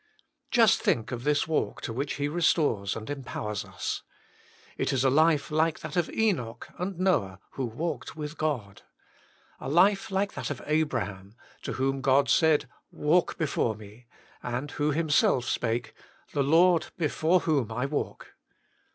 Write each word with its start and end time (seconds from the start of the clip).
Just 0.49 0.79
think 0.81 1.11
of 1.11 1.23
this 1.23 1.47
walk 1.47 1.79
to 1.81 1.93
which 1.93 2.13
He 2.15 2.27
restores 2.27 2.95
and 2.95 3.07
empowers 3.07 3.63
us. 3.63 4.01
It 4.75 4.91
is 4.91 5.03
a 5.03 5.11
life 5.11 5.51
like 5.51 5.81
that 5.81 5.95
of 5.95 6.09
Enoch 6.09 6.69
and 6.79 6.97
Noah, 6.99 7.39
who 7.51 7.65
"walked 7.65 8.15
with 8.15 8.35
God." 8.35 8.81
A 9.59 9.69
life 9.69 10.09
like 10.09 10.33
that 10.33 10.49
of 10.49 10.59
Abraham, 10.65 11.35
to 11.61 11.73
whom 11.73 12.01
God 12.01 12.29
said," 12.29 12.67
Walk 12.91 13.37
before 13.37 13.75
Me," 13.75 14.07
and 14.41 14.71
who 14.71 14.89
himself 14.89 15.45
spake," 15.45 15.93
The 16.33 16.41
Lord 16.41 16.87
before 16.97 17.41
whom 17.41 17.71
I 17.71 17.85
walk." 17.85 18.33